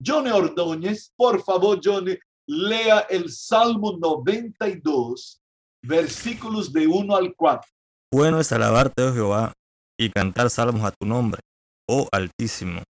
Johnny 0.00 0.30
Ordóñez, 0.30 1.12
por 1.16 1.42
favor, 1.42 1.80
Johnny, 1.82 2.16
lea 2.46 3.00
el 3.10 3.28
Salmo 3.32 3.98
92, 3.98 5.42
versículos 5.82 6.72
de 6.72 6.86
1 6.86 7.16
al 7.16 7.34
4. 7.34 7.68
Bueno 8.12 8.38
es 8.38 8.52
alabarte, 8.52 9.02
oh 9.02 9.12
Jehová, 9.12 9.52
y 9.98 10.10
cantar 10.10 10.48
salmos 10.48 10.84
a 10.84 10.92
tu 10.92 11.08
nombre, 11.08 11.40
oh 11.88 12.06
Altísimo, 12.12 12.84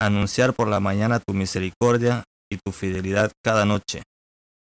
anunciar 0.00 0.54
por 0.54 0.68
la 0.68 0.80
mañana 0.80 1.20
tu 1.20 1.34
misericordia 1.34 2.24
y 2.50 2.56
tu 2.56 2.72
fidelidad 2.72 3.32
cada 3.44 3.66
noche, 3.66 4.02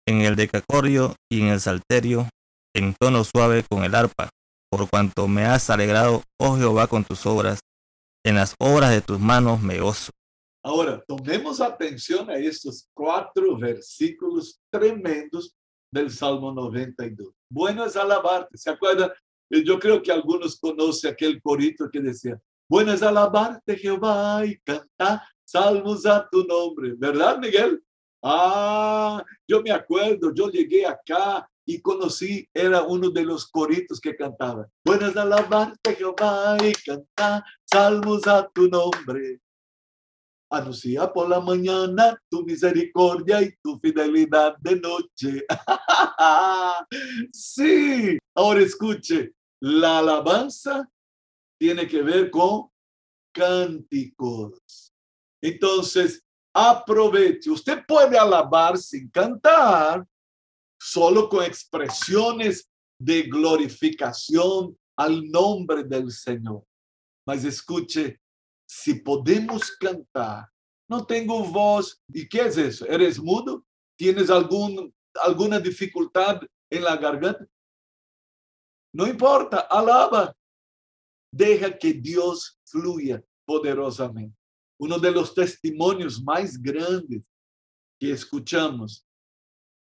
en 0.08 0.22
el 0.22 0.36
decacorio 0.36 1.16
y 1.30 1.42
en 1.42 1.48
el 1.48 1.60
salterio, 1.60 2.30
en 2.74 2.94
tono 2.98 3.24
suave 3.24 3.62
con 3.70 3.84
el 3.84 3.94
arpa, 3.94 4.30
por 4.70 4.88
cuanto 4.88 5.26
me 5.26 5.44
has 5.44 5.68
alegrado, 5.68 6.22
oh 6.38 6.56
Jehová, 6.56 6.86
con 6.86 7.04
tus 7.04 7.26
obras, 7.26 7.58
en 8.24 8.36
las 8.36 8.54
obras 8.58 8.90
de 8.90 9.00
tus 9.00 9.18
manos 9.18 9.60
me 9.60 9.80
gozo. 9.80 10.12
Ahora, 10.62 11.02
tomemos 11.08 11.60
atención 11.60 12.30
a 12.30 12.36
estos 12.36 12.86
cuatro 12.94 13.56
versículos 13.58 14.60
tremendos 14.70 15.56
del 15.92 16.10
Salmo 16.10 16.52
92. 16.52 17.32
Bueno 17.50 17.84
es 17.84 17.96
alabarte. 17.96 18.56
¿Se 18.56 18.70
acuerdan? 18.70 19.10
Eh, 19.50 19.64
Yo 19.64 19.78
creo 19.78 20.00
que 20.00 20.12
algunos 20.12 20.58
conocen 20.60 21.12
aquel 21.12 21.42
corito 21.42 21.90
que 21.90 22.00
decía, 22.00 22.38
bueno 22.68 22.92
es 22.92 23.02
alabarte 23.02 23.76
Jehová 23.76 24.44
y 24.44 24.58
cantar 24.60 25.22
salmos 25.44 26.06
a 26.06 26.28
tu 26.30 26.44
nombre. 26.44 26.94
¿Verdad, 26.96 27.38
Miguel? 27.38 27.82
Ah, 28.22 29.24
yo 29.48 29.62
me 29.62 29.72
acuerdo, 29.72 30.32
yo 30.32 30.50
llegué 30.50 30.86
acá 30.86 31.50
y 31.70 31.80
conocí, 31.80 32.48
era 32.52 32.82
uno 32.82 33.10
de 33.10 33.24
los 33.24 33.46
coritos 33.48 34.00
que 34.00 34.16
cantaba. 34.16 34.68
Bueno 34.84 35.06
es 35.06 35.16
alabarte 35.16 35.94
Jehová 35.94 36.56
y 36.64 36.72
cantar 36.72 37.44
salmos 37.64 38.26
a 38.26 38.48
tu 38.48 38.68
nombre. 38.68 39.40
Anuncia 40.50 41.12
por 41.12 41.28
la 41.28 41.38
mañana 41.38 42.20
tu 42.28 42.44
misericordia 42.44 43.40
y 43.40 43.54
tu 43.62 43.78
fidelidad 43.78 44.56
de 44.58 44.80
noche. 44.80 45.44
sí, 47.32 48.18
ahora 48.34 48.62
escuche, 48.62 49.32
la 49.60 49.98
alabanza 49.98 50.90
tiene 51.56 51.86
que 51.86 52.02
ver 52.02 52.32
con 52.32 52.68
cánticos. 53.32 54.92
Entonces, 55.40 56.20
aproveche. 56.52 57.48
Usted 57.48 57.84
puede 57.86 58.18
alabar 58.18 58.76
sin 58.76 59.08
cantar, 59.08 60.04
solo 60.80 61.28
con 61.28 61.44
expresiones 61.44 62.70
de 62.98 63.22
glorificación 63.22 64.78
al 64.96 65.30
nombre 65.30 65.84
del 65.84 66.10
Señor. 66.10 66.64
Mas 67.26 67.44
escuche, 67.44 68.20
si 68.66 68.94
podemos 68.94 69.76
cantar, 69.76 70.48
no 70.88 71.04
tengo 71.04 71.44
voz. 71.44 72.02
¿Y 72.08 72.28
qué 72.28 72.42
es 72.42 72.56
eso? 72.56 72.86
¿Eres 72.86 73.20
mudo? 73.20 73.64
¿Tienes 73.96 74.30
algún, 74.30 74.94
alguna 75.22 75.60
dificultad 75.60 76.40
en 76.70 76.84
la 76.84 76.96
garganta? 76.96 77.46
No 78.92 79.06
importa, 79.06 79.60
alaba. 79.60 80.34
Deja 81.32 81.76
que 81.76 81.92
Dios 81.92 82.58
fluya 82.64 83.22
poderosamente. 83.46 84.36
Uno 84.80 84.98
de 84.98 85.10
los 85.10 85.34
testimonios 85.34 86.20
más 86.22 86.60
grandes 86.60 87.22
que 88.00 88.10
escuchamos 88.10 89.06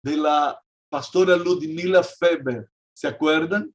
de 0.04 0.18
la 0.18 0.63
pastora 0.94 1.36
Ludmila 1.36 2.04
Feber, 2.04 2.70
¿se 2.96 3.08
acuerdan? 3.08 3.74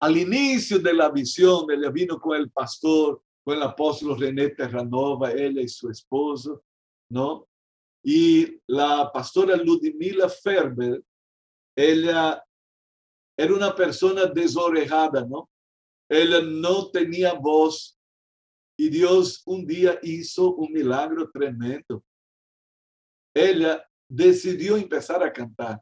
Al 0.00 0.16
inicio 0.16 0.78
de 0.78 0.94
la 0.94 1.10
visión, 1.10 1.68
ella 1.72 1.90
vino 1.90 2.20
con 2.20 2.36
el 2.36 2.52
pastor, 2.52 3.20
con 3.42 3.56
el 3.56 3.62
apóstol 3.64 4.16
René 4.16 4.50
Terranova, 4.50 5.32
ella 5.32 5.60
y 5.60 5.66
su 5.66 5.90
esposo, 5.90 6.62
¿no? 7.10 7.48
Y 8.04 8.60
la 8.68 9.10
pastora 9.12 9.56
Ludmila 9.56 10.28
Ferber, 10.28 11.02
ella 11.76 12.40
era 13.36 13.54
una 13.54 13.74
persona 13.74 14.26
desorejada, 14.26 15.26
¿no? 15.26 15.50
Ella 16.08 16.42
no 16.42 16.92
tenía 16.92 17.32
voz 17.32 17.98
y 18.78 18.88
Dios 18.88 19.42
un 19.46 19.66
día 19.66 19.98
hizo 20.00 20.54
un 20.54 20.72
milagro 20.72 21.28
tremendo. 21.28 22.04
Ella 23.34 23.84
decidió 24.14 24.76
empezar 24.76 25.22
a 25.22 25.32
cantar 25.32 25.80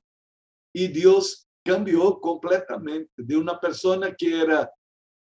y 0.74 0.88
Dios 0.88 1.46
cambió 1.64 2.18
completamente 2.20 3.12
de 3.16 3.36
una 3.36 3.58
persona 3.60 4.14
que 4.14 4.40
era 4.40 4.70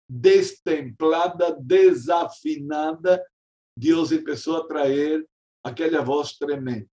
destemplada, 0.07 1.55
desafinada. 1.59 3.21
Dios 3.75 4.11
empezó 4.11 4.57
a 4.57 4.67
traer 4.67 5.27
aquella 5.63 6.01
voz 6.01 6.37
tremenda. 6.37 6.89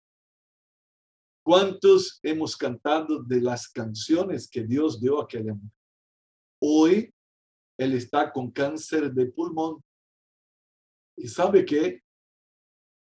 ¿Cuántos 1.44 2.18
hemos 2.22 2.56
cantado 2.56 3.22
de 3.22 3.40
las 3.40 3.68
canciones 3.68 4.48
que 4.48 4.64
Dios 4.64 5.00
dio 5.00 5.20
a 5.20 5.24
aquella 5.24 5.54
mujer? 5.54 5.70
Hoy 6.60 7.14
él 7.78 7.92
está 7.92 8.32
con 8.32 8.50
cáncer 8.50 9.12
de 9.12 9.26
pulmón. 9.26 9.82
¿Y 11.16 11.28
sabe 11.28 11.64
qué? 11.64 12.02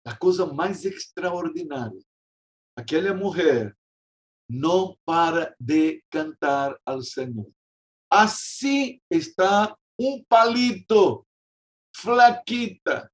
La 0.05 0.17
cosa 0.17 0.45
más 0.45 0.85
extraordinaria, 0.85 2.03
aquella 2.77 3.13
mujer 3.13 3.75
no 4.49 4.97
para 5.03 5.53
de 5.59 6.03
cantar 6.09 6.79
al 6.85 7.03
Señor. 7.03 7.47
Así 8.09 9.01
está 9.09 9.77
un 9.97 10.23
palito, 10.25 11.27
flaquita. 11.93 13.11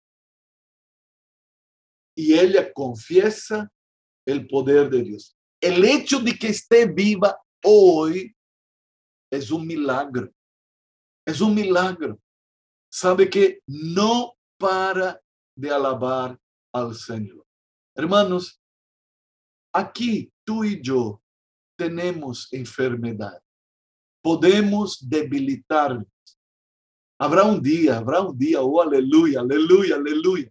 Y 2.15 2.37
ella 2.37 2.71
confiesa 2.71 3.71
el 4.27 4.47
poder 4.47 4.89
de 4.89 5.01
Dios. 5.01 5.35
El 5.59 5.83
hecho 5.83 6.19
de 6.19 6.37
que 6.37 6.49
esté 6.49 6.85
viva 6.85 7.35
hoy 7.63 8.35
es 9.31 9.49
un 9.49 9.65
milagro. 9.65 10.31
Es 11.25 11.41
un 11.41 11.55
milagro. 11.55 12.19
Sabe 12.91 13.27
que 13.27 13.61
no 13.65 14.35
para 14.59 15.19
de 15.57 15.71
alabar 15.71 16.37
al 16.71 16.93
Señor. 16.93 17.43
Hermanos, 17.95 18.62
aquí 19.73 20.31
tú 20.45 20.63
y 20.63 20.81
yo 20.81 21.21
tenemos 21.75 22.47
enfermedad. 22.51 23.41
Podemos 24.21 24.97
debilitarnos. 25.09 26.07
Habrá 27.19 27.43
un 27.43 27.61
día, 27.61 27.97
habrá 27.97 28.21
un 28.21 28.37
día, 28.37 28.61
oh 28.61 28.81
aleluya, 28.81 29.41
aleluya, 29.41 29.95
aleluya. 29.95 30.49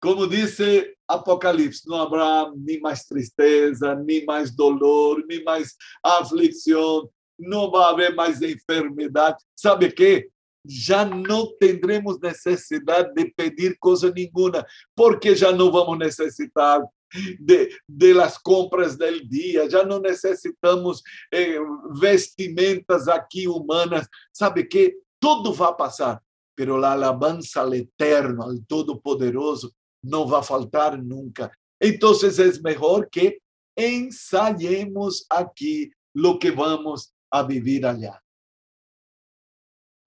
Como 0.00 0.26
dice 0.26 0.96
Apocalipse, 1.08 1.88
no 1.88 1.96
habrá 1.96 2.50
ni 2.54 2.78
más 2.78 3.06
tristeza, 3.06 3.94
ni 3.94 4.22
más 4.22 4.54
dolor, 4.54 5.24
ni 5.26 5.42
más 5.42 5.76
aflicción, 6.02 7.08
no 7.38 7.70
va 7.70 7.86
a 7.86 7.90
haber 7.90 8.14
más 8.14 8.40
enfermedad. 8.42 9.36
¿Sabe 9.54 9.92
qué? 9.92 10.28
Ya 10.64 11.04
no 11.04 11.48
tendremos 11.60 12.20
necesidad 12.20 13.10
de 13.14 13.32
pedir 13.36 13.78
cosa 13.78 14.10
ninguna, 14.10 14.66
porque 14.94 15.34
ya 15.34 15.52
no 15.52 15.70
vamos 15.70 15.98
necesitar 15.98 16.82
de, 17.38 17.70
de 17.86 18.14
las 18.14 18.38
compras 18.38 18.98
del 18.98 19.28
día, 19.28 19.66
ya 19.68 19.84
no 19.84 20.00
necesitamos 20.00 21.02
eh, 21.30 21.58
vestimentas 22.00 23.08
aquí 23.08 23.46
humanas. 23.46 24.08
¿Sabe 24.32 24.68
qué? 24.68 24.96
Todo 25.18 25.54
va 25.56 25.68
a 25.68 25.76
pasar, 25.76 26.22
pero 26.54 26.78
la 26.78 26.92
alabanza 26.92 27.62
al 27.62 27.74
eterno, 27.74 28.44
al 28.44 28.66
todopoderoso, 28.66 29.72
no 30.02 30.28
va 30.28 30.40
a 30.40 30.42
faltar 30.42 31.02
nunca. 31.02 31.50
Entonces 31.80 32.38
es 32.38 32.62
mejor 32.62 33.08
que 33.10 33.38
ensayemos 33.76 35.26
aquí 35.28 35.90
lo 36.14 36.38
que 36.38 36.50
vamos 36.50 37.14
a 37.30 37.42
vivir 37.42 37.86
allá. 37.86 38.22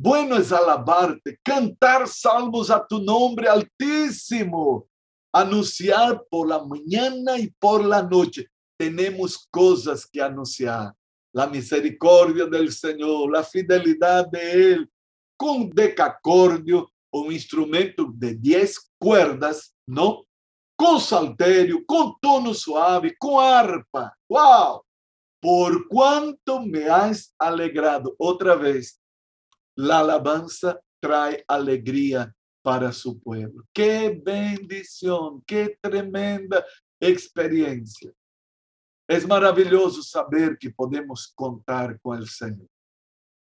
Bueno 0.02 0.38
es 0.38 0.52
alabarte, 0.52 1.38
cantar 1.44 2.08
salmos 2.08 2.72
a 2.72 2.86
tu 2.88 3.00
nombre 3.00 3.50
altísimo, 3.50 4.88
anunciar 5.32 6.24
por 6.30 6.48
la 6.48 6.64
mañana 6.64 7.38
y 7.38 7.50
por 7.60 7.86
la 7.86 8.02
noche. 8.02 8.48
Tenemos 8.78 9.48
cosas 9.50 10.06
que 10.06 10.22
anunciar. 10.22 10.94
La 11.34 11.48
misericordia 11.48 12.46
del 12.46 12.72
Señor, 12.72 13.32
la 13.32 13.44
fidelidad 13.44 14.28
de 14.28 14.74
Él, 14.74 14.90
con 15.38 15.70
decacordio, 15.70 16.92
un 17.12 17.32
instrumento 17.32 18.12
de 18.14 18.36
10 18.36 18.92
cuerdas, 18.98 19.76
¿no? 19.88 20.26
Con 20.76 21.00
salterio, 21.00 21.84
con 21.86 22.16
tono 22.20 22.54
suave, 22.54 23.16
con 23.18 23.44
arpa. 23.44 24.16
¡Wow! 24.28 24.84
Por 25.42 25.88
cuanto 25.88 26.62
me 26.62 26.86
has 26.86 27.34
alegrado 27.38 28.16
otra 28.18 28.56
vez, 28.56 29.02
la 29.76 30.00
alabanza 30.00 30.80
trae 31.00 31.44
alegría 31.48 32.34
para 32.62 32.92
su 32.92 33.20
pueblo. 33.20 33.64
Qué 33.74 34.22
bendición, 34.24 35.42
qué 35.46 35.78
tremenda 35.82 36.66
experiencia. 37.00 38.12
Es 39.08 39.28
maravilloso 39.28 40.04
saber 40.04 40.58
que 40.58 40.70
podemos 40.70 41.32
contar 41.36 42.00
con 42.00 42.20
el 42.20 42.28
Señor. 42.28 42.68